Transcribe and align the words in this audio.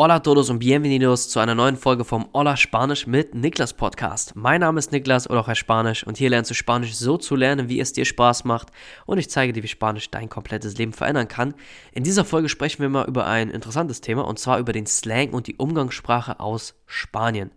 Hola 0.00 0.20
todos 0.20 0.48
und 0.48 0.60
bienvenidos 0.60 1.28
zu 1.28 1.40
einer 1.40 1.56
neuen 1.56 1.76
Folge 1.76 2.04
vom 2.04 2.28
Hola 2.32 2.56
Spanisch 2.56 3.08
mit 3.08 3.34
Niklas 3.34 3.72
Podcast. 3.72 4.36
Mein 4.36 4.60
Name 4.60 4.78
ist 4.78 4.92
Niklas 4.92 5.28
oder 5.28 5.40
auch 5.40 5.48
Herr 5.48 5.56
Spanisch 5.56 6.06
und 6.06 6.16
hier 6.16 6.30
lernst 6.30 6.52
du 6.52 6.54
Spanisch 6.54 6.94
so 6.94 7.16
zu 7.16 7.34
lernen, 7.34 7.68
wie 7.68 7.80
es 7.80 7.94
dir 7.94 8.04
Spaß 8.04 8.44
macht 8.44 8.68
und 9.06 9.18
ich 9.18 9.28
zeige 9.28 9.52
dir, 9.52 9.64
wie 9.64 9.66
Spanisch 9.66 10.08
dein 10.08 10.28
komplettes 10.28 10.78
Leben 10.78 10.92
verändern 10.92 11.26
kann. 11.26 11.52
In 11.90 12.04
dieser 12.04 12.24
Folge 12.24 12.48
sprechen 12.48 12.80
wir 12.80 12.88
mal 12.88 13.08
über 13.08 13.26
ein 13.26 13.50
interessantes 13.50 14.00
Thema 14.00 14.24
und 14.24 14.38
zwar 14.38 14.60
über 14.60 14.72
den 14.72 14.86
Slang 14.86 15.30
und 15.30 15.48
die 15.48 15.56
Umgangssprache 15.56 16.38
aus 16.38 16.76
Spanien. 16.86 17.50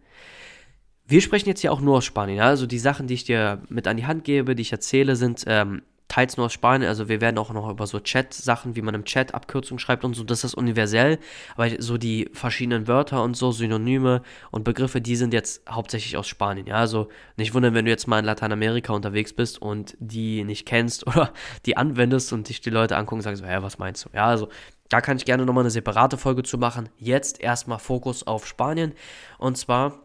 Wir 1.05 1.21
sprechen 1.21 1.47
jetzt 1.47 1.61
hier 1.61 1.71
auch 1.71 1.81
nur 1.81 1.97
aus 1.97 2.05
Spanien. 2.05 2.39
Also 2.39 2.65
die 2.65 2.79
Sachen, 2.79 3.05
die 3.05 3.13
ich 3.13 3.23
dir 3.23 3.61
mit 3.69 3.85
an 3.87 3.97
die 3.97 4.07
Hand 4.07 4.23
gebe, 4.23 4.55
die 4.55 4.63
ich 4.63 4.71
erzähle, 4.71 5.15
sind 5.15 5.43
ähm, 5.45 5.83
teils 6.11 6.35
nur 6.35 6.47
aus 6.47 6.53
Spanien. 6.53 6.89
Also 6.89 7.07
wir 7.07 7.21
werden 7.21 7.37
auch 7.37 7.53
noch 7.53 7.69
über 7.69 7.87
so 7.87 7.99
Chat-Sachen, 7.99 8.75
wie 8.75 8.81
man 8.81 8.93
im 8.93 9.05
Chat 9.05 9.33
Abkürzungen 9.33 9.79
schreibt 9.79 10.03
und 10.03 10.13
so, 10.13 10.25
das 10.25 10.43
ist 10.43 10.55
universell. 10.55 11.19
Aber 11.55 11.69
so 11.79 11.97
die 11.97 12.29
verschiedenen 12.33 12.85
Wörter 12.87 13.23
und 13.23 13.37
so, 13.37 13.53
Synonyme 13.53 14.21
und 14.51 14.65
Begriffe, 14.65 14.99
die 14.99 15.15
sind 15.15 15.33
jetzt 15.33 15.63
hauptsächlich 15.69 16.17
aus 16.17 16.27
Spanien. 16.27 16.67
Ja, 16.67 16.75
also 16.75 17.07
nicht 17.37 17.53
wundern, 17.53 17.73
wenn 17.73 17.85
du 17.85 17.91
jetzt 17.91 18.07
mal 18.07 18.19
in 18.19 18.25
Lateinamerika 18.25 18.91
unterwegs 18.91 19.31
bist 19.31 19.61
und 19.61 19.95
die 19.99 20.43
nicht 20.43 20.65
kennst 20.65 21.07
oder 21.07 21.31
die 21.65 21.77
anwendest 21.77 22.33
und 22.33 22.49
dich 22.49 22.59
die 22.59 22.71
Leute 22.71 22.97
angucken 22.97 23.19
und 23.19 23.23
sagen 23.23 23.37
so, 23.37 23.45
hä, 23.45 23.59
was 23.61 23.79
meinst 23.79 24.03
du? 24.03 24.09
Ja, 24.13 24.25
also 24.25 24.49
da 24.89 24.99
kann 24.99 25.15
ich 25.15 25.23
gerne 25.23 25.45
nochmal 25.45 25.63
eine 25.63 25.71
separate 25.71 26.17
Folge 26.17 26.43
zu 26.43 26.57
machen. 26.57 26.89
Jetzt 26.97 27.39
erstmal 27.39 27.79
Fokus 27.79 28.27
auf 28.27 28.45
Spanien. 28.45 28.91
Und 29.37 29.57
zwar 29.57 29.97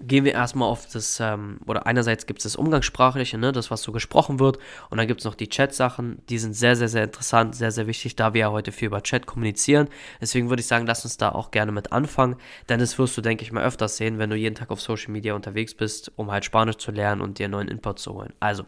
gehen 0.00 0.24
wir 0.24 0.32
erstmal 0.32 0.68
auf 0.68 0.86
das, 0.86 1.20
ähm, 1.20 1.58
oder 1.66 1.86
einerseits 1.86 2.26
gibt 2.26 2.40
es 2.40 2.44
das 2.44 2.56
Umgangssprachliche, 2.56 3.38
ne, 3.38 3.52
das, 3.52 3.70
was 3.70 3.82
so 3.82 3.92
gesprochen 3.92 4.38
wird, 4.40 4.58
und 4.90 4.98
dann 4.98 5.06
gibt 5.06 5.20
es 5.20 5.24
noch 5.24 5.34
die 5.34 5.48
Chat-Sachen, 5.48 6.22
die 6.28 6.38
sind 6.38 6.54
sehr, 6.54 6.76
sehr, 6.76 6.88
sehr 6.88 7.04
interessant, 7.04 7.54
sehr, 7.54 7.70
sehr 7.70 7.86
wichtig, 7.86 8.16
da 8.16 8.34
wir 8.34 8.40
ja 8.40 8.50
heute 8.50 8.72
viel 8.72 8.86
über 8.86 9.02
Chat 9.02 9.26
kommunizieren. 9.26 9.88
Deswegen 10.20 10.48
würde 10.48 10.60
ich 10.60 10.66
sagen, 10.66 10.86
lass 10.86 11.04
uns 11.04 11.16
da 11.16 11.30
auch 11.30 11.50
gerne 11.50 11.72
mit 11.72 11.92
anfangen, 11.92 12.36
denn 12.68 12.80
das 12.80 12.98
wirst 12.98 13.16
du, 13.16 13.20
denke 13.22 13.44
ich 13.44 13.52
mal, 13.52 13.64
öfters 13.64 13.96
sehen, 13.96 14.18
wenn 14.18 14.30
du 14.30 14.36
jeden 14.36 14.54
Tag 14.54 14.70
auf 14.70 14.80
Social 14.80 15.12
Media 15.12 15.34
unterwegs 15.34 15.74
bist, 15.74 16.12
um 16.16 16.30
halt 16.30 16.44
Spanisch 16.44 16.76
zu 16.76 16.90
lernen 16.90 17.20
und 17.20 17.38
dir 17.38 17.48
neuen 17.48 17.68
Input 17.68 17.98
zu 17.98 18.14
holen. 18.14 18.32
Also, 18.40 18.64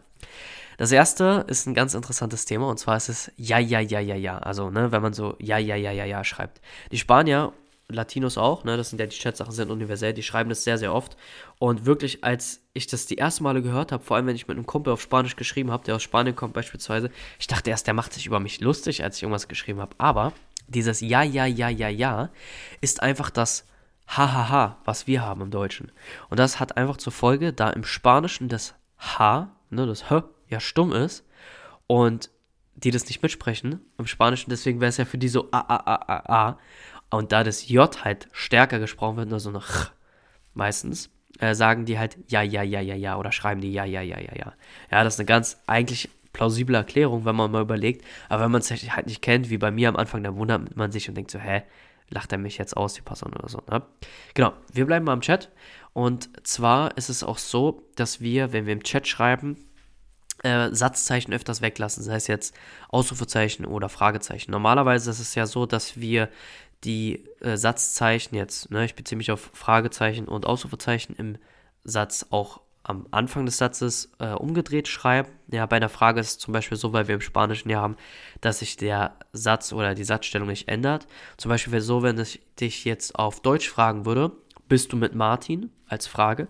das 0.77 0.93
erste 0.93 1.43
ist 1.47 1.67
ein 1.67 1.73
ganz 1.73 1.93
interessantes 1.93 2.45
Thema 2.45 2.69
und 2.69 2.79
zwar 2.79 2.95
ist 2.95 3.09
es 3.09 3.31
ja, 3.35 3.59
ja, 3.59 3.81
ja, 3.81 3.99
ja, 3.99 4.15
ja. 4.15 4.37
Also, 4.37 4.69
ne, 4.69 4.91
wenn 4.91 5.01
man 5.01 5.13
so 5.13 5.35
ja, 5.39 5.57
ja, 5.57 5.75
ja, 5.75 5.91
ja, 5.91 6.05
ja 6.05 6.23
schreibt. 6.23 6.61
Die 6.91 6.97
Spanier 6.97 7.51
Latinos 7.89 8.37
auch, 8.37 8.63
ne, 8.63 8.77
das 8.77 8.89
sind 8.89 8.99
ja 8.99 9.07
die 9.07 9.17
Chatsachen 9.17 9.51
sind 9.51 9.71
universell, 9.71 10.13
die 10.13 10.23
schreiben 10.23 10.49
das 10.49 10.63
sehr, 10.63 10.77
sehr 10.77 10.93
oft. 10.93 11.17
Und 11.57 11.85
wirklich, 11.85 12.23
als 12.23 12.61
ich 12.73 12.87
das 12.87 13.07
die 13.07 13.17
ersten 13.17 13.43
Male 13.43 13.61
gehört 13.61 13.91
habe, 13.91 14.03
vor 14.03 14.15
allem 14.15 14.27
wenn 14.27 14.35
ich 14.35 14.47
mit 14.47 14.57
einem 14.57 14.65
Kumpel 14.65 14.93
auf 14.93 15.01
Spanisch 15.01 15.35
geschrieben 15.35 15.71
habe, 15.71 15.83
der 15.83 15.95
aus 15.95 16.03
Spanien 16.03 16.35
kommt 16.35 16.53
beispielsweise, 16.53 17.09
ich 17.39 17.47
dachte 17.47 17.69
erst, 17.69 17.87
der 17.87 17.93
macht 17.93 18.13
sich 18.13 18.25
über 18.25 18.39
mich 18.39 18.61
lustig, 18.61 19.03
als 19.03 19.17
ich 19.17 19.23
irgendwas 19.23 19.47
geschrieben 19.47 19.81
habe. 19.81 19.95
Aber 19.97 20.33
dieses 20.67 21.01
Ja, 21.01 21.23
ja, 21.23 21.45
ja, 21.45 21.69
ja, 21.69 21.89
ja 21.89 22.29
ist 22.79 23.01
einfach 23.01 23.29
das 23.29 23.65
Hahaha, 24.07 24.77
was 24.85 25.07
wir 25.07 25.21
haben 25.21 25.41
im 25.41 25.51
Deutschen. 25.51 25.91
Und 26.29 26.39
das 26.39 26.59
hat 26.59 26.77
einfach 26.77 26.97
zur 26.97 27.13
Folge, 27.13 27.53
da 27.53 27.69
im 27.69 27.83
Spanischen 27.83 28.49
das 28.49 28.75
H, 28.97 29.49
ne, 29.69 29.85
das 29.85 30.09
H, 30.09 30.23
ja 30.47 30.59
stumm 30.59 30.91
ist 30.91 31.25
und 31.87 32.29
die 32.75 32.91
das 32.91 33.05
nicht 33.07 33.21
mitsprechen 33.21 33.81
im 33.97 34.07
Spanischen, 34.07 34.49
deswegen 34.49 34.79
wäre 34.79 34.89
es 34.89 34.97
ja 34.97 35.05
für 35.05 35.17
die 35.17 35.27
so 35.27 35.49
A, 35.51 35.59
A, 35.59 35.75
A, 35.75 35.95
A, 35.95 36.47
A. 36.47 36.59
Und 37.09 37.31
da 37.31 37.43
das 37.43 37.67
J 37.67 38.03
halt 38.03 38.27
stärker 38.31 38.79
gesprochen 38.79 39.17
wird, 39.17 39.29
nur 39.29 39.39
so 39.39 39.49
eine 39.49 39.59
Ch 39.59 39.91
meistens, 40.53 41.09
äh, 41.39 41.55
sagen 41.55 41.85
die 41.85 41.97
halt 41.97 42.17
ja, 42.27 42.41
ja, 42.41 42.61
ja, 42.61 42.81
ja, 42.81 42.95
ja 42.95 43.17
oder 43.17 43.31
schreiben 43.31 43.61
die 43.61 43.71
ja, 43.71 43.85
ja, 43.85 44.01
ja, 44.01 44.19
ja, 44.19 44.35
ja. 44.35 44.53
Ja, 44.91 45.03
das 45.03 45.15
ist 45.15 45.19
eine 45.19 45.25
ganz 45.25 45.61
eigentlich 45.67 46.09
plausible 46.33 46.75
Erklärung, 46.75 47.25
wenn 47.25 47.35
man 47.35 47.51
mal 47.51 47.61
überlegt. 47.61 48.05
Aber 48.27 48.43
wenn 48.43 48.51
man 48.51 48.61
es 48.61 48.69
halt 48.71 49.07
nicht 49.07 49.21
kennt, 49.21 49.49
wie 49.49 49.57
bei 49.57 49.71
mir 49.71 49.89
am 49.89 49.95
Anfang, 49.95 50.23
dann 50.23 50.35
wundert 50.35 50.75
man 50.75 50.91
sich 50.91 51.09
und 51.09 51.15
denkt 51.15 51.31
so, 51.31 51.39
hä, 51.39 51.63
lacht 52.09 52.31
er 52.31 52.37
mich 52.37 52.57
jetzt 52.57 52.75
aus, 52.77 52.93
die 52.93 53.01
Person 53.01 53.33
oder 53.33 53.49
so. 53.49 53.61
Ne? 53.69 53.81
Genau, 54.33 54.53
wir 54.71 54.85
bleiben 54.85 55.05
mal 55.05 55.13
im 55.13 55.21
Chat. 55.21 55.49
Und 55.93 56.29
zwar 56.47 56.97
ist 56.97 57.09
es 57.09 57.23
auch 57.23 57.37
so, 57.37 57.83
dass 57.95 58.21
wir, 58.21 58.53
wenn 58.53 58.65
wir 58.65 58.73
im 58.73 58.83
Chat 58.83 59.07
schreiben, 59.07 59.57
äh, 60.43 60.69
Satzzeichen 60.71 61.33
öfters 61.33 61.61
weglassen, 61.61 62.03
sei 62.03 62.15
es 62.15 62.27
jetzt 62.27 62.55
Ausrufezeichen 62.89 63.65
oder 63.65 63.89
Fragezeichen. 63.89 64.51
Normalerweise 64.51 65.09
ist 65.09 65.19
es 65.19 65.35
ja 65.35 65.45
so, 65.45 65.65
dass 65.65 65.99
wir 65.99 66.29
die 66.83 67.25
äh, 67.41 67.57
Satzzeichen 67.57 68.35
jetzt, 68.35 68.71
ne, 68.71 68.85
ich 68.85 68.95
beziehe 68.95 69.17
mich 69.17 69.31
auf 69.31 69.51
Fragezeichen 69.53 70.27
und 70.27 70.45
Ausrufezeichen 70.45 71.15
im 71.15 71.37
Satz 71.83 72.27
auch 72.29 72.61
am 72.83 73.05
Anfang 73.11 73.45
des 73.45 73.57
Satzes 73.57 74.11
äh, 74.19 74.29
umgedreht 74.29 74.87
schreiben. 74.87 75.29
Ja, 75.51 75.65
bei 75.65 75.75
einer 75.75 75.89
Frage 75.89 76.19
ist 76.19 76.29
es 76.29 76.37
zum 76.39 76.53
Beispiel 76.53 76.77
so, 76.77 76.93
weil 76.93 77.07
wir 77.07 77.15
im 77.15 77.21
Spanischen 77.21 77.69
ja 77.69 77.81
haben, 77.81 77.97
dass 78.41 78.59
sich 78.59 78.77
der 78.77 79.15
Satz 79.33 79.73
oder 79.73 79.93
die 79.93 80.03
Satzstellung 80.03 80.47
nicht 80.47 80.67
ändert. 80.69 81.05
Zum 81.37 81.49
Beispiel 81.49 81.71
wäre 81.71 81.81
es 81.81 81.85
so, 81.85 82.01
wenn 82.01 82.17
ich 82.19 82.41
dich 82.59 82.85
jetzt 82.85 83.15
auf 83.15 83.41
Deutsch 83.41 83.69
fragen 83.69 84.05
würde, 84.05 84.31
bist 84.67 84.91
du 84.91 84.97
mit 84.97 85.13
Martin 85.13 85.71
als 85.87 86.07
Frage, 86.07 86.47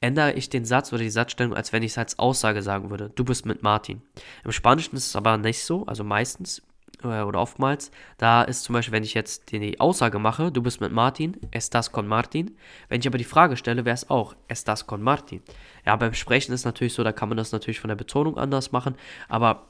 ändere 0.00 0.32
ich 0.32 0.50
den 0.50 0.64
Satz 0.64 0.92
oder 0.92 1.02
die 1.02 1.10
Satzstellung, 1.10 1.54
als 1.54 1.72
wenn 1.72 1.82
ich 1.82 1.92
es 1.92 1.98
als 1.98 2.18
Aussage 2.18 2.62
sagen 2.62 2.90
würde, 2.90 3.10
du 3.14 3.24
bist 3.24 3.46
mit 3.46 3.62
Martin. 3.62 4.02
Im 4.44 4.52
Spanischen 4.52 4.96
ist 4.96 5.06
es 5.06 5.16
aber 5.16 5.36
nicht 5.36 5.64
so, 5.64 5.86
also 5.86 6.04
meistens 6.04 6.62
oder 7.02 7.40
oftmals, 7.40 7.90
da 8.18 8.42
ist 8.42 8.64
zum 8.64 8.72
Beispiel, 8.74 8.92
wenn 8.92 9.04
ich 9.04 9.14
jetzt 9.14 9.52
die 9.52 9.80
Aussage 9.80 10.18
mache, 10.18 10.50
du 10.50 10.62
bist 10.62 10.80
mit 10.80 10.92
Martin, 10.92 11.36
estás 11.52 11.92
con 11.92 12.06
Martin. 12.06 12.56
Wenn 12.88 13.00
ich 13.00 13.06
aber 13.06 13.18
die 13.18 13.24
Frage 13.24 13.56
stelle, 13.56 13.84
wäre 13.84 13.94
es 13.94 14.10
auch, 14.10 14.34
estás 14.48 14.86
con 14.86 15.02
Martin. 15.02 15.42
Ja, 15.84 15.96
beim 15.96 16.14
Sprechen 16.14 16.52
ist 16.52 16.64
natürlich 16.64 16.94
so, 16.94 17.04
da 17.04 17.12
kann 17.12 17.28
man 17.28 17.38
das 17.38 17.52
natürlich 17.52 17.80
von 17.80 17.88
der 17.88 17.96
Betonung 17.96 18.38
anders 18.38 18.72
machen, 18.72 18.96
aber 19.28 19.66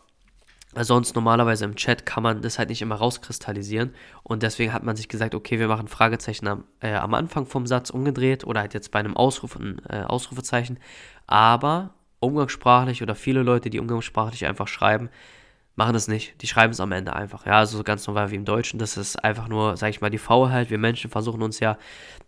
sonst 0.74 1.14
normalerweise 1.14 1.64
im 1.64 1.76
Chat 1.76 2.04
kann 2.04 2.22
man 2.22 2.42
das 2.42 2.58
halt 2.58 2.68
nicht 2.68 2.82
immer 2.82 2.96
rauskristallisieren 2.96 3.94
und 4.22 4.42
deswegen 4.42 4.72
hat 4.72 4.82
man 4.82 4.96
sich 4.96 5.08
gesagt, 5.08 5.34
okay, 5.34 5.58
wir 5.58 5.68
machen 5.68 5.88
Fragezeichen 5.88 6.48
am, 6.48 6.64
äh, 6.80 6.94
am 6.94 7.14
Anfang 7.14 7.46
vom 7.46 7.66
Satz 7.66 7.90
umgedreht 7.90 8.44
oder 8.44 8.60
halt 8.60 8.74
jetzt 8.74 8.90
bei 8.90 8.98
einem 8.98 9.16
Ausruf 9.16 9.58
äh, 9.88 10.02
Ausrufezeichen, 10.02 10.78
aber 11.26 11.94
umgangssprachlich 12.20 13.02
oder 13.02 13.14
viele 13.14 13.42
Leute, 13.42 13.70
die 13.70 13.80
umgangssprachlich 13.80 14.46
einfach 14.46 14.68
schreiben, 14.68 15.08
machen 15.76 15.94
es 15.94 16.08
nicht. 16.08 16.40
Die 16.42 16.46
schreiben 16.46 16.72
es 16.72 16.80
am 16.80 16.90
Ende 16.90 17.14
einfach. 17.14 17.44
Ja, 17.44 17.58
also 17.58 17.82
ganz 17.84 18.06
normal 18.06 18.30
wie 18.30 18.34
im 18.34 18.46
Deutschen. 18.46 18.78
Das 18.78 18.96
ist 18.96 19.22
einfach 19.22 19.46
nur, 19.46 19.76
sag 19.76 19.90
ich 19.90 20.00
mal, 20.00 20.10
die 20.10 20.18
Faulheit. 20.18 20.70
Wir 20.70 20.78
Menschen 20.78 21.10
versuchen 21.10 21.42
uns 21.42 21.60
ja 21.60 21.78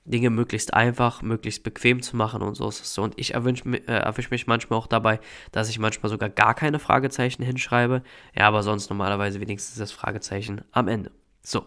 Dinge 0.05 0.29
möglichst 0.29 0.75
einfach, 0.75 1.23
möglichst 1.23 1.65
bequem 1.65 2.03
zu 2.03 2.17
machen 2.17 2.43
und 2.43 2.55
so 2.55 2.69
ist 2.69 2.83
es 2.83 2.95
so. 2.95 3.03
Und 3.03 3.19
ich 3.19 3.35
erwische 3.35 3.69
äh, 3.71 3.93
erwisch 3.93 4.31
mich 4.31 4.47
manchmal 4.47 4.79
auch 4.79 4.87
dabei, 4.87 5.19
dass 5.51 5.71
ich 5.71 5.79
manchmal 5.79 6.11
sogar 6.11 6.29
gar 6.29 6.55
keine 6.55 6.79
Fragezeichen 6.79 7.43
hinschreibe. 7.43 8.03
Ja, 8.37 8.47
aber 8.47 8.63
sonst 8.63 8.91
normalerweise 8.91 9.41
wenigstens 9.41 9.77
das 9.77 9.93
Fragezeichen 9.93 10.63
am 10.71 10.87
Ende. 10.87 11.11
So. 11.43 11.65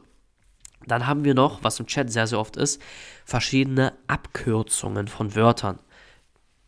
Dann 0.88 1.06
haben 1.06 1.26
wir 1.26 1.36
noch, 1.36 1.64
was 1.64 1.80
im 1.80 1.86
Chat 1.86 2.12
sehr, 2.12 2.26
sehr 2.26 2.40
oft 2.40 2.58
ist, 2.58 2.82
verschiedene 3.24 3.94
Abkürzungen 4.08 5.08
von 5.08 5.36
Wörtern. 5.36 5.78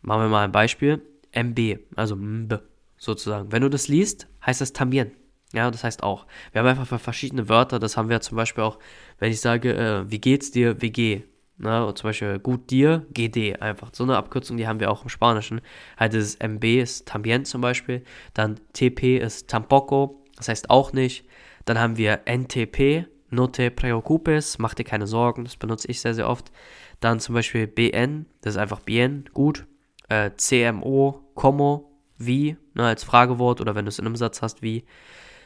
Machen 0.02 0.22
wir 0.22 0.28
mal 0.28 0.44
ein 0.44 0.52
Beispiel. 0.52 1.02
MB, 1.32 1.78
also 1.96 2.14
MB 2.14 2.60
sozusagen. 3.04 3.52
Wenn 3.52 3.62
du 3.62 3.70
das 3.70 3.88
liest, 3.88 4.28
heißt 4.44 4.60
das 4.60 4.72
también. 4.72 5.12
Ja, 5.52 5.70
das 5.70 5.84
heißt 5.84 6.02
auch. 6.02 6.26
Wir 6.52 6.60
haben 6.60 6.66
einfach 6.66 6.98
verschiedene 7.00 7.48
Wörter. 7.48 7.78
Das 7.78 7.96
haben 7.96 8.08
wir 8.08 8.20
zum 8.20 8.36
Beispiel 8.36 8.64
auch, 8.64 8.78
wenn 9.18 9.30
ich 9.30 9.40
sage, 9.40 9.74
äh, 9.74 10.10
wie 10.10 10.20
geht's 10.20 10.50
dir, 10.50 10.82
WG. 10.82 11.22
Na, 11.56 11.84
und 11.84 11.96
zum 11.96 12.08
Beispiel 12.08 12.40
gut 12.40 12.70
dir, 12.70 13.06
GD 13.12 13.56
einfach. 13.60 13.90
So 13.92 14.02
eine 14.02 14.16
Abkürzung, 14.16 14.56
die 14.56 14.66
haben 14.66 14.80
wir 14.80 14.90
auch 14.90 15.04
im 15.04 15.08
Spanischen. 15.08 15.60
Halt 15.96 16.14
das 16.14 16.34
MB 16.34 16.64
ist 16.82 17.06
también 17.06 17.44
zum 17.44 17.60
Beispiel. 17.60 18.02
Dann 18.34 18.58
TP 18.72 19.18
ist 19.18 19.48
tampoco, 19.48 20.24
das 20.36 20.48
heißt 20.48 20.70
auch 20.70 20.92
nicht. 20.92 21.24
Dann 21.64 21.78
haben 21.78 21.96
wir 21.96 22.22
NTP, 22.26 23.06
no 23.30 23.46
te 23.46 23.70
preocupes, 23.70 24.58
mach 24.58 24.74
dir 24.74 24.84
keine 24.84 25.06
Sorgen, 25.06 25.44
das 25.44 25.56
benutze 25.56 25.88
ich 25.88 26.00
sehr, 26.00 26.14
sehr 26.14 26.28
oft. 26.28 26.50
Dann 26.98 27.20
zum 27.20 27.36
Beispiel 27.36 27.68
BN, 27.68 28.26
das 28.40 28.54
ist 28.54 28.60
einfach 28.60 28.80
bien, 28.80 29.30
gut. 29.32 29.66
Äh, 30.08 30.32
CMO, 30.36 31.30
como, 31.34 32.00
wie, 32.18 32.56
ne, 32.74 32.84
als 32.84 33.04
Fragewort 33.04 33.60
oder 33.60 33.74
wenn 33.74 33.84
du 33.84 33.88
es 33.88 33.98
in 33.98 34.06
einem 34.06 34.16
Satz 34.16 34.42
hast, 34.42 34.62
wie, 34.62 34.84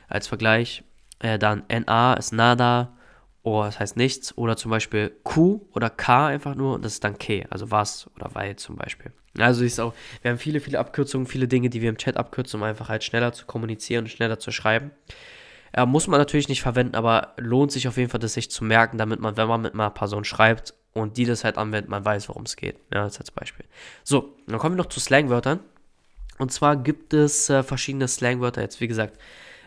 als 0.09 0.27
Vergleich. 0.27 0.85
Äh, 1.21 1.39
dann 1.39 1.65
NA 1.69 2.15
ist 2.15 2.33
nada, 2.33 2.97
oder 3.43 3.67
das 3.67 3.81
heißt 3.81 3.97
nichts, 3.97 4.37
oder 4.37 4.57
zum 4.57 4.71
Beispiel 4.71 5.13
Q 5.25 5.67
oder 5.73 5.91
K 5.91 6.29
einfach 6.29 6.55
nur, 6.55 6.75
und 6.75 6.85
das 6.85 6.95
ist 6.95 7.05
dann 7.05 7.19
K, 7.19 7.47
also 7.51 7.71
was 7.71 8.11
oder 8.17 8.35
weil 8.35 8.57
zum 8.57 8.77
Beispiel. 8.77 9.13
Also 9.39 9.65
ist 9.65 9.79
auch, 9.79 9.95
wir 10.23 10.31
haben 10.31 10.39
viele, 10.39 10.61
viele 10.61 10.79
Abkürzungen, 10.79 11.27
viele 11.27 11.49
Dinge, 11.49 11.71
die 11.71 11.81
wir 11.81 11.89
im 11.89 11.99
Chat 11.99 12.17
abkürzen, 12.17 12.61
um 12.61 12.65
einfach 12.65 12.89
halt 12.89 13.05
schneller 13.05 13.33
zu 13.33 13.47
kommunizieren 13.47 14.05
und 14.05 14.11
schneller 14.11 14.39
zu 14.39 14.51
schreiben. 14.51 14.91
Äh, 15.73 15.87
muss 15.87 16.09
man 16.09 16.19
natürlich 16.19 16.49
nicht 16.49 16.63
verwenden, 16.63 16.97
aber 16.97 17.35
lohnt 17.37 17.73
sich 17.73 17.89
auf 17.89 17.97
jeden 17.97 18.11
Fall, 18.11 18.21
das 18.21 18.35
sich 18.35 18.51
zu 18.51 18.65
merken, 18.65 18.99
damit 18.99 19.21
man, 19.21 19.37
wenn 19.37 19.49
man 19.49 19.63
mit 19.63 19.75
einer 19.75 19.91
Person 19.91 20.25
schreibt 20.25 20.75
und 20.93 21.17
die 21.17 21.25
das 21.25 21.45
halt 21.45 21.59
anwendet, 21.59 21.91
man 21.91 22.05
weiß, 22.05 22.29
worum 22.29 22.45
es 22.45 22.57
geht. 22.57 22.77
Ja, 22.93 23.05
das 23.05 23.19
als 23.19 23.31
Beispiel. 23.31 23.67
So, 24.03 24.35
dann 24.47 24.59
kommen 24.59 24.77
wir 24.77 24.83
noch 24.83 24.89
zu 24.89 25.01
Slangwörtern. 25.01 25.61
Und 26.39 26.53
zwar 26.53 26.77
gibt 26.77 27.13
es 27.15 27.51
äh, 27.51 27.63
verschiedene 27.63 28.09
Slangwörter. 28.09 28.63
Jetzt, 28.63 28.81
wie 28.81 28.89
gesagt, 28.89 29.19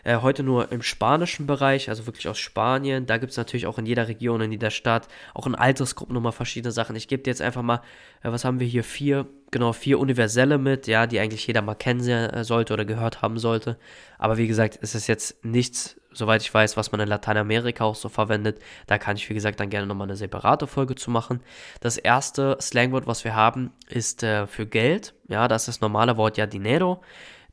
Äh, 0.04 0.16
heute 0.16 0.42
nur 0.42 0.72
im 0.72 0.82
spanischen 0.82 1.46
Bereich, 1.46 1.88
also 1.88 2.06
wirklich 2.06 2.28
aus 2.28 2.38
Spanien. 2.38 3.06
Da 3.06 3.18
gibt 3.18 3.30
es 3.30 3.36
natürlich 3.36 3.66
auch 3.66 3.78
in 3.78 3.86
jeder 3.86 4.08
Region, 4.08 4.40
in 4.40 4.50
jeder 4.50 4.70
Stadt, 4.70 5.06
auch 5.32 5.46
in 5.46 5.54
Altersgruppen 5.54 6.12
nochmal 6.12 6.32
verschiedene 6.32 6.72
Sachen. 6.72 6.96
Ich 6.96 7.06
gebe 7.06 7.22
dir 7.22 7.30
jetzt 7.30 7.42
einfach 7.42 7.62
mal, 7.62 7.82
äh, 8.22 8.32
was 8.32 8.44
haben 8.44 8.58
wir 8.58 8.66
hier? 8.66 8.82
Vier, 8.82 9.26
genau, 9.52 9.72
vier 9.72 10.00
universelle 10.00 10.58
mit, 10.58 10.88
ja, 10.88 11.06
die 11.06 11.20
eigentlich 11.20 11.46
jeder 11.46 11.62
mal 11.62 11.76
kennen 11.76 12.06
äh, 12.08 12.42
sollte 12.42 12.72
oder 12.74 12.84
gehört 12.84 13.22
haben 13.22 13.38
sollte. 13.38 13.78
Aber 14.18 14.38
wie 14.38 14.48
gesagt, 14.48 14.78
es 14.82 14.96
ist 14.96 15.06
jetzt 15.06 15.44
nichts, 15.44 16.00
soweit 16.12 16.42
ich 16.42 16.52
weiß, 16.52 16.76
was 16.76 16.90
man 16.90 17.00
in 17.00 17.08
Lateinamerika 17.08 17.84
auch 17.84 17.94
so 17.94 18.08
verwendet. 18.08 18.58
Da 18.88 18.98
kann 18.98 19.16
ich, 19.16 19.30
wie 19.30 19.34
gesagt, 19.34 19.60
dann 19.60 19.70
gerne 19.70 19.86
nochmal 19.86 20.08
eine 20.08 20.16
separate 20.16 20.66
Folge 20.66 20.96
zu 20.96 21.12
machen. 21.12 21.40
Das 21.80 21.96
erste 21.96 22.56
Slangwort, 22.60 23.06
was 23.06 23.22
wir 23.22 23.36
haben, 23.36 23.70
ist 23.88 24.24
äh, 24.24 24.48
für 24.48 24.66
Geld. 24.66 25.14
Ja, 25.28 25.46
das 25.46 25.68
ist 25.68 25.76
das 25.76 25.80
normale 25.80 26.16
Wort 26.16 26.38
ja 26.38 26.46
Dinero. 26.46 27.02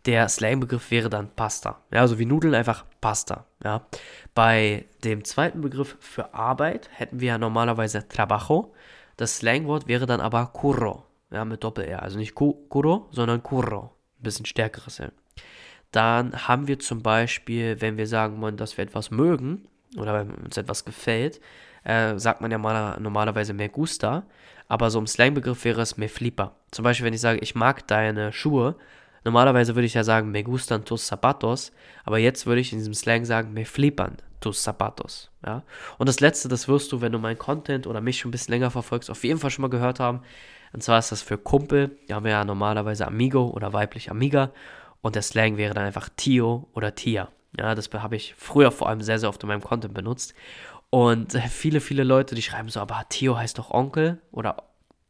Der 0.06 0.30
Slangbegriff 0.30 0.92
wäre 0.92 1.10
dann 1.10 1.30
Pasta. 1.36 1.82
Ja, 1.92 2.02
also 2.02 2.20
wie 2.20 2.26
Nudeln 2.26 2.56
einfach 2.56 2.86
Pasta. 3.02 3.46
Ja. 3.64 3.86
Bei 4.34 4.86
dem 5.04 5.24
zweiten 5.26 5.62
Begriff 5.62 5.98
für 6.00 6.34
Arbeit 6.34 6.90
hätten 6.94 7.20
wir 7.20 7.30
ja 7.30 7.38
normalerweise 7.38 8.08
Trabajo. 8.08 8.74
Das 9.18 9.38
Slangwort 9.38 9.88
wäre 9.88 10.06
dann 10.06 10.22
aber 10.22 10.48
Curro. 10.48 11.06
Ja, 11.32 11.46
mit 11.46 11.64
Doppel-R. 11.64 12.02
Also 12.02 12.18
nicht 12.18 12.34
Curro, 12.34 13.08
sondern 13.12 13.44
Curro. 13.44 13.92
Ein 14.20 14.24
bisschen 14.24 14.46
stärkeres 14.46 14.98
ja. 15.00 15.10
Dann 15.92 16.48
haben 16.48 16.68
wir 16.68 16.80
zum 16.80 17.02
Beispiel, 17.02 17.82
wenn 17.82 17.98
wir 17.98 18.08
sagen 18.08 18.42
wollen, 18.42 18.58
dass 18.58 18.78
wir 18.78 18.84
etwas 18.84 19.12
mögen 19.12 19.68
oder 19.98 20.14
wenn 20.14 20.32
uns 20.46 20.56
etwas 20.56 20.86
gefällt, 20.86 21.42
äh, 21.84 22.18
sagt 22.18 22.42
man 22.42 22.52
ja 22.52 22.58
mal, 22.58 23.00
normalerweise 23.00 23.54
me 23.54 23.70
gusta. 23.70 24.24
Aber 24.68 24.92
so 24.92 25.00
im 25.00 25.08
Slangbegriff 25.08 25.66
wäre 25.66 25.82
es 25.82 25.98
me 25.98 26.08
flipa. 26.08 26.56
Zum 26.72 26.84
Beispiel, 26.84 27.06
wenn 27.06 27.14
ich 27.14 27.22
sage, 27.22 27.40
ich 27.40 27.56
mag 27.56 27.88
deine 27.88 28.32
Schuhe, 28.32 28.76
Normalerweise 29.24 29.76
würde 29.76 29.86
ich 29.86 29.94
ja 29.94 30.04
sagen, 30.04 30.32
me 30.32 30.44
gustan 30.44 30.86
tus 30.86 31.08
zapatos, 31.08 31.72
aber 32.04 32.18
jetzt 32.18 32.46
würde 32.46 32.62
ich 32.62 32.72
in 32.72 32.80
diesem 32.80 32.94
Slang 32.94 33.26
sagen, 33.26 33.54
me 33.54 33.66
flipan 33.66 34.18
tus 34.40 34.64
zapatos. 34.64 35.32
Ja? 35.46 35.64
Und 35.98 36.10
das 36.10 36.20
letzte, 36.20 36.48
das 36.48 36.68
wirst 36.68 36.92
du, 36.92 37.02
wenn 37.02 37.12
du 37.12 37.20
meinen 37.20 37.38
Content 37.38 37.88
oder 37.88 38.02
mich 38.02 38.20
schon 38.20 38.30
ein 38.30 38.32
bisschen 38.32 38.54
länger 38.54 38.72
verfolgst, 38.72 39.10
auf 39.10 39.24
jeden 39.24 39.40
Fall 39.40 39.52
schon 39.52 39.64
mal 39.64 39.70
gehört 39.70 40.00
haben. 40.00 40.22
Und 40.72 40.84
zwar 40.84 41.00
ist 41.00 41.12
das 41.12 41.22
für 41.22 41.38
Kumpel. 41.38 41.98
Da 42.08 42.16
haben 42.16 42.28
ja 42.28 42.46
normalerweise 42.46 43.08
Amigo 43.08 43.48
oder 43.48 43.74
weiblich 43.74 44.12
Amiga. 44.12 44.52
Und 45.02 45.16
der 45.16 45.22
Slang 45.22 45.58
wäre 45.58 45.74
dann 45.74 45.86
einfach 45.86 46.10
Tio 46.16 46.68
oder 46.74 46.96
Tia. 46.96 47.30
Ja, 47.58 47.74
das 47.74 47.90
habe 47.92 48.16
ich 48.16 48.36
früher 48.38 48.72
vor 48.72 48.90
allem 48.90 49.02
sehr, 49.02 49.18
sehr 49.18 49.30
oft 49.30 49.42
in 49.44 49.48
meinem 49.48 49.64
Content 49.64 49.94
benutzt. 49.94 50.34
Und 50.92 51.34
viele, 51.34 51.82
viele 51.82 52.04
Leute, 52.04 52.36
die 52.36 52.42
schreiben 52.42 52.70
so, 52.70 52.80
aber 52.80 53.04
Tio 53.10 53.38
heißt 53.38 53.58
doch 53.58 53.72
Onkel 53.72 54.22
oder 54.32 54.64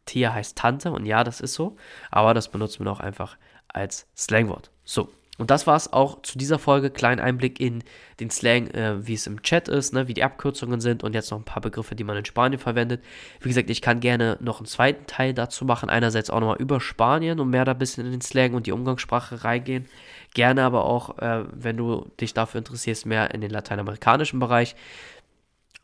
Tia 0.05 0.33
heißt 0.33 0.57
Tante. 0.57 0.91
Und 0.91 1.05
ja, 1.05 1.23
das 1.23 1.41
ist 1.41 1.53
so. 1.53 1.75
Aber 2.11 2.33
das 2.33 2.49
benutzen 2.49 2.85
wir 2.85 2.91
auch 2.91 2.99
einfach 2.99 3.37
als 3.73 4.07
Slangwort. 4.15 4.71
So. 4.83 5.09
Und 5.39 5.51
das 5.51 5.65
war 5.67 5.77
es 5.77 5.93
auch 5.93 6.21
zu 6.21 6.37
dieser 6.37 6.59
Folge. 6.59 6.89
Kleinen 6.89 7.21
Einblick 7.21 7.61
in 7.61 7.81
den 8.19 8.29
Slang, 8.29 8.67
äh, 8.71 9.07
wie 9.07 9.13
es 9.13 9.25
im 9.25 9.41
Chat 9.41 9.69
ist, 9.69 9.93
ne, 9.93 10.09
wie 10.09 10.13
die 10.13 10.23
Abkürzungen 10.23 10.81
sind 10.81 11.01
und 11.01 11.15
jetzt 11.15 11.31
noch 11.31 11.39
ein 11.39 11.45
paar 11.45 11.61
Begriffe, 11.61 11.95
die 11.95 12.03
man 12.03 12.17
in 12.17 12.25
Spanien 12.25 12.59
verwendet. 12.59 13.01
Wie 13.39 13.47
gesagt, 13.47 13.69
ich 13.69 13.81
kann 13.81 14.01
gerne 14.01 14.37
noch 14.41 14.59
einen 14.59 14.65
zweiten 14.65 15.07
Teil 15.07 15.33
dazu 15.33 15.63
machen. 15.63 15.89
Einerseits 15.89 16.29
auch 16.29 16.41
nochmal 16.41 16.57
über 16.59 16.81
Spanien 16.81 17.39
und 17.39 17.49
mehr 17.49 17.63
da 17.63 17.71
ein 17.71 17.77
bisschen 17.77 18.05
in 18.05 18.11
den 18.11 18.21
Slang 18.21 18.53
und 18.53 18.67
die 18.67 18.73
Umgangssprache 18.73 19.45
reingehen. 19.45 19.85
Gerne 20.33 20.63
aber 20.63 20.83
auch, 20.83 21.17
äh, 21.19 21.45
wenn 21.53 21.77
du 21.77 22.11
dich 22.19 22.33
dafür 22.33 22.59
interessierst, 22.59 23.05
mehr 23.05 23.33
in 23.33 23.39
den 23.39 23.49
lateinamerikanischen 23.49 24.41
Bereich. 24.41 24.75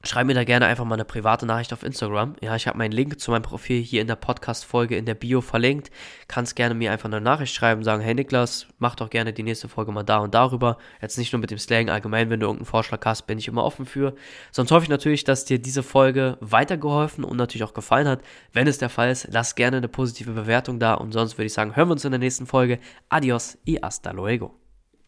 Schreib 0.08 0.28
mir 0.28 0.36
da 0.36 0.44
gerne 0.44 0.68
einfach 0.68 0.86
mal 0.86 0.94
eine 0.94 1.04
private 1.04 1.48
Nachricht 1.48 1.74
auf 1.74 1.82
Instagram. 1.82 2.36
Ja, 2.40 2.56
ich 2.56 2.68
habe 2.68 2.78
meinen 2.78 2.92
Link 2.92 3.20
zu 3.20 3.32
meinem 3.32 3.42
Profil 3.42 3.82
hier 3.82 4.02
in 4.02 4.08
der 4.08 4.16
Podcast-Folge 4.16 4.96
in 4.96 5.06
der 5.06 5.16
Bio 5.16 5.42
verlinkt. 5.42 5.90
Kannst 6.28 6.56
gerne 6.56 6.76
mir 6.76 6.92
einfach 6.92 7.10
eine 7.10 7.22
Nachricht 7.22 7.56
schreiben, 7.56 7.84
sagen, 7.84 8.04
hey 8.04 8.14
Niklas, 8.14 8.68
mach 8.78 8.94
doch 8.94 9.10
gerne 9.10 9.34
die 9.34 9.42
nächste 9.42 9.68
Folge 9.68 9.92
mal 9.92 10.04
da 10.04 10.18
und 10.18 10.36
darüber. 10.36 10.78
Jetzt 11.02 11.18
nicht 11.18 11.34
nur 11.34 11.40
mit 11.40 11.50
dem 11.50 11.58
Slang, 11.58 11.90
allgemein, 11.90 12.30
wenn 12.30 12.40
du 12.40 12.46
irgendeinen 12.46 12.68
Vorschlag 12.68 13.04
hast, 13.04 13.24
bin 13.24 13.40
ich 13.40 13.48
immer 13.48 13.64
offen 13.64 13.88
für. 13.88 14.14
Sonst 14.52 14.70
hoffe 14.70 14.84
ich 14.84 14.90
natürlich, 14.90 15.24
dass 15.24 15.46
dir 15.46 15.58
diese 15.58 15.82
Folge 15.82 16.38
weitergeholfen 16.40 17.24
und 17.24 17.38
natürlich 17.38 17.64
auch 17.64 17.74
gefallen 17.74 18.08
hat. 18.08 18.22
Wenn 18.54 18.68
es 18.68 18.78
der 18.78 18.90
Fall 18.90 19.10
ist, 19.10 19.28
lass 19.32 19.56
gerne 19.56 19.78
eine 19.78 19.88
positive 19.88 20.34
Bewertung 20.34 20.80
da 20.80 20.94
und 20.94 21.14
sonst 21.14 21.40
würde 21.40 21.48
ich 21.48 21.54
sagen, 21.54 21.76
hören 21.76 21.88
wir 21.88 21.94
uns 21.94 22.06
in 22.06 22.12
der 22.12 22.20
nächsten 22.20 22.46
Folge. 22.46 22.78
Adios 23.10 23.58
y 23.66 23.80
hasta 23.82 24.12
luego. 24.12 24.65